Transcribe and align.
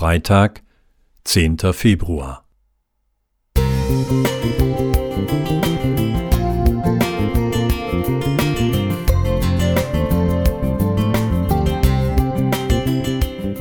Freitag, 0.00 0.62
10. 1.24 1.58
Februar. 1.74 2.46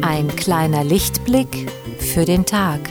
Ein 0.01 0.33
kleiner 0.37 0.85
Lichtblick 0.85 1.69
für 1.97 2.23
den 2.23 2.45
Tag. 2.45 2.89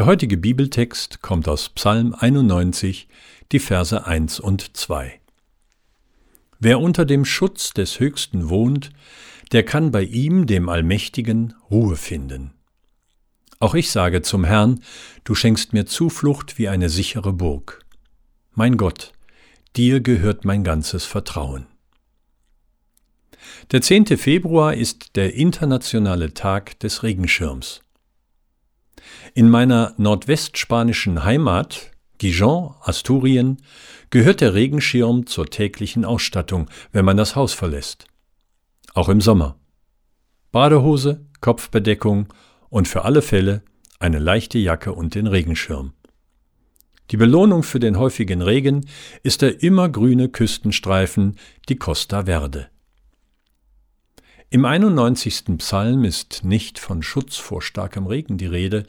Der 0.00 0.06
heutige 0.06 0.38
Bibeltext 0.38 1.20
kommt 1.20 1.46
aus 1.46 1.68
Psalm 1.68 2.16
91, 2.18 3.06
die 3.52 3.58
Verse 3.58 4.06
1 4.06 4.40
und 4.40 4.74
2. 4.74 5.20
Wer 6.58 6.80
unter 6.80 7.04
dem 7.04 7.26
Schutz 7.26 7.74
des 7.74 8.00
Höchsten 8.00 8.48
wohnt, 8.48 8.92
der 9.52 9.62
kann 9.62 9.90
bei 9.90 10.02
ihm, 10.04 10.46
dem 10.46 10.70
Allmächtigen, 10.70 11.52
Ruhe 11.70 11.96
finden. 11.96 12.54
Auch 13.58 13.74
ich 13.74 13.90
sage 13.90 14.22
zum 14.22 14.44
Herrn, 14.44 14.80
du 15.24 15.34
schenkst 15.34 15.74
mir 15.74 15.84
Zuflucht 15.84 16.56
wie 16.56 16.70
eine 16.70 16.88
sichere 16.88 17.34
Burg. 17.34 17.84
Mein 18.54 18.78
Gott, 18.78 19.12
dir 19.76 20.00
gehört 20.00 20.46
mein 20.46 20.64
ganzes 20.64 21.04
Vertrauen. 21.04 21.66
Der 23.70 23.82
10. 23.82 24.06
Februar 24.16 24.72
ist 24.72 25.16
der 25.16 25.34
internationale 25.34 26.32
Tag 26.32 26.78
des 26.80 27.02
Regenschirms. 27.02 27.82
In 29.34 29.48
meiner 29.48 29.94
nordwestspanischen 29.96 31.24
Heimat, 31.24 31.90
Gijon, 32.18 32.74
Asturien, 32.80 33.62
gehört 34.10 34.40
der 34.40 34.54
Regenschirm 34.54 35.26
zur 35.26 35.46
täglichen 35.46 36.04
Ausstattung, 36.04 36.68
wenn 36.92 37.04
man 37.04 37.16
das 37.16 37.36
Haus 37.36 37.52
verlässt. 37.52 38.06
Auch 38.94 39.08
im 39.08 39.20
Sommer. 39.20 39.56
Badehose, 40.52 41.26
Kopfbedeckung 41.40 42.28
und 42.68 42.88
für 42.88 43.04
alle 43.04 43.22
Fälle 43.22 43.62
eine 43.98 44.18
leichte 44.18 44.58
Jacke 44.58 44.92
und 44.92 45.14
den 45.14 45.26
Regenschirm. 45.26 45.92
Die 47.10 47.16
Belohnung 47.16 47.62
für 47.62 47.80
den 47.80 47.98
häufigen 47.98 48.42
Regen 48.42 48.86
ist 49.22 49.42
der 49.42 49.62
immergrüne 49.62 50.28
Küstenstreifen, 50.28 51.36
die 51.68 51.76
Costa 51.76 52.24
Verde. 52.24 52.68
Im 54.52 54.64
91. 54.64 55.44
Psalm 55.58 56.02
ist 56.02 56.42
nicht 56.42 56.80
von 56.80 57.04
Schutz 57.04 57.36
vor 57.36 57.62
starkem 57.62 58.08
Regen 58.08 58.36
die 58.36 58.46
Rede, 58.46 58.82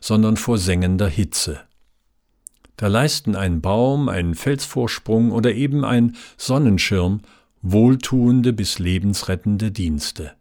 sondern 0.00 0.36
vor 0.36 0.58
sengender 0.58 1.08
Hitze. 1.08 1.58
Da 2.76 2.86
leisten 2.86 3.34
ein 3.34 3.60
Baum, 3.60 4.08
ein 4.08 4.36
Felsvorsprung 4.36 5.32
oder 5.32 5.52
eben 5.54 5.84
ein 5.84 6.14
Sonnenschirm 6.36 7.22
wohltuende 7.62 8.52
bis 8.52 8.78
lebensrettende 8.78 9.72
Dienste. 9.72 10.34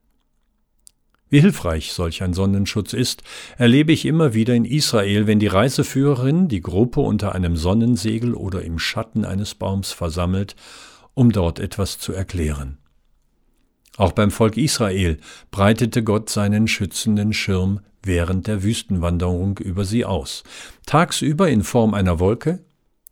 Wie 1.31 1.41
hilfreich 1.41 1.91
solch 1.91 2.21
ein 2.21 2.35
Sonnenschutz 2.35 2.93
ist, 2.93 3.23
erlebe 3.57 3.91
ich 3.91 4.05
immer 4.05 4.35
wieder 4.35 4.53
in 4.53 4.63
Israel, 4.63 5.25
wenn 5.25 5.39
die 5.39 5.47
Reiseführerin 5.47 6.49
die 6.49 6.61
Gruppe 6.61 6.99
unter 6.99 7.33
einem 7.33 7.57
Sonnensegel 7.57 8.35
oder 8.35 8.61
im 8.61 8.77
Schatten 8.77 9.25
eines 9.25 9.55
Baums 9.55 9.91
versammelt, 9.91 10.55
um 11.15 11.31
dort 11.31 11.57
etwas 11.57 11.97
zu 11.97 12.13
erklären. 12.13 12.77
Auch 13.97 14.11
beim 14.11 14.31
Volk 14.31 14.57
Israel 14.57 15.17
breitete 15.49 16.03
Gott 16.03 16.29
seinen 16.29 16.67
schützenden 16.67 17.33
Schirm 17.33 17.81
während 18.03 18.47
der 18.47 18.63
Wüstenwanderung 18.63 19.57
über 19.57 19.85
sie 19.85 20.05
aus, 20.05 20.43
tagsüber 20.85 21.49
in 21.49 21.63
Form 21.63 21.93
einer 21.93 22.19
Wolke, 22.19 22.63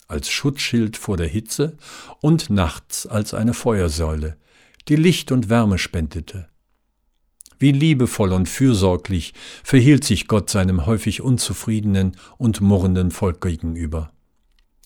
als 0.08 0.30
Schutzschild 0.30 0.96
vor 0.96 1.18
der 1.18 1.28
Hitze 1.28 1.76
und 2.22 2.52
nachts 2.52 3.08
als 3.08 3.34
eine 3.34 3.56
Feuersäule, 3.56 4.38
die 4.88 4.96
Licht 4.96 5.32
und 5.32 5.50
Wärme 5.50 5.80
spendete. 5.80 6.48
Wie 7.58 7.72
liebevoll 7.72 8.32
und 8.32 8.48
fürsorglich 8.48 9.34
verhielt 9.64 10.04
sich 10.04 10.28
Gott 10.28 10.52
seinem 10.52 10.86
häufig 10.86 11.22
unzufriedenen 11.22 12.16
und 12.38 12.62
murrenden 12.62 13.10
Volk 13.10 13.42
gegenüber. 13.42 14.12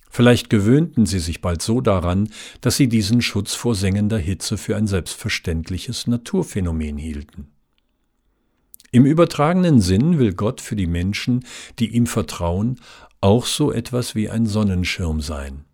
Vielleicht 0.09 0.50
gewöhnten 0.50 1.06
sie 1.06 1.20
sich 1.20 1.40
bald 1.40 1.62
so 1.62 1.81
daran, 1.81 2.30
dass 2.62 2.78
sie 2.78 2.88
diesen 2.88 3.22
Schutz 3.22 3.53
vor 3.53 3.75
sengender 3.75 4.18
Hitze 4.18 4.58
für 4.58 4.75
ein 4.75 4.88
selbstverständliches 4.88 6.08
Naturphänomen 6.08 6.97
hielten. 6.97 7.47
Im 8.92 9.06
übertragenen 9.06 9.81
Sinn 9.81 10.18
will 10.18 10.34
Gott 10.34 10.62
für 10.62 10.75
die 10.75 10.88
Menschen, 10.88 11.46
die 11.78 11.90
ihm 11.96 12.08
vertrauen, 12.08 12.80
auch 13.22 13.46
so 13.46 13.72
etwas 13.72 14.16
wie 14.16 14.30
ein 14.30 14.48
Sonnenschirm 14.48 15.22
sein. 15.22 15.66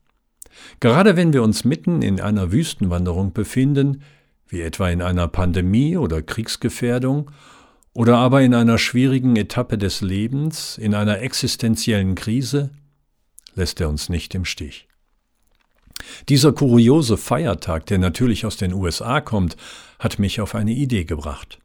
Gerade 0.82 1.16
wenn 1.16 1.32
wir 1.32 1.42
uns 1.42 1.64
mitten 1.64 2.02
in 2.02 2.20
einer 2.20 2.52
Wüstenwanderung 2.52 3.32
befinden, 3.32 4.02
wie 4.48 4.62
etwa 4.62 4.90
in 4.90 5.02
einer 5.02 5.28
Pandemie 5.28 5.96
oder 5.96 6.22
Kriegsgefährdung, 6.22 7.32
oder 7.94 8.18
aber 8.18 8.42
in 8.42 8.54
einer 8.54 8.78
schwierigen 8.78 9.38
Etappe 9.38 9.78
des 9.78 10.02
Lebens, 10.02 10.78
in 10.78 10.94
einer 10.94 11.22
existenziellen 11.22 12.16
Krise, 12.16 12.72
lässt 13.56 13.82
er 13.82 13.90
uns 13.90 14.10
nicht 14.10 14.36
im 14.36 14.46
Stich. 14.46 14.88
Dieser 16.30 16.54
kuriose 16.54 17.18
Feiertag, 17.18 17.86
der 17.88 17.98
natürlich 17.98 18.46
aus 18.46 18.58
den 18.58 18.74
USA 18.74 19.22
kommt, 19.22 19.56
hat 20.00 20.20
mich 20.20 20.42
auf 20.42 20.56
eine 20.56 20.74
Idee 20.74 21.06
gebracht. 21.06 21.60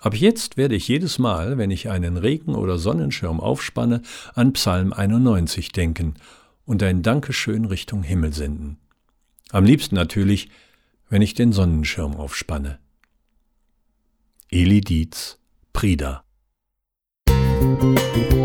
Ab 0.00 0.14
jetzt 0.14 0.56
werde 0.56 0.74
ich 0.74 0.86
jedes 0.86 1.18
Mal, 1.18 1.56
wenn 1.56 1.70
ich 1.70 1.88
einen 1.88 2.18
Regen- 2.18 2.54
oder 2.54 2.76
Sonnenschirm 2.76 3.40
aufspanne, 3.40 4.02
an 4.34 4.52
Psalm 4.52 4.92
91 4.92 5.72
denken 5.72 6.14
und 6.66 6.82
ein 6.82 7.02
Dankeschön 7.02 7.64
Richtung 7.64 8.02
Himmel 8.02 8.34
senden. 8.34 8.76
Am 9.50 9.64
liebsten 9.64 9.94
natürlich, 9.94 10.50
wenn 11.08 11.22
ich 11.22 11.34
den 11.34 11.52
Sonnenschirm 11.52 12.16
aufspanne. 12.16 12.78
Eli 14.50 14.82
Dietz, 14.82 15.38
Prida. 15.72 16.24
Musik 17.74 18.44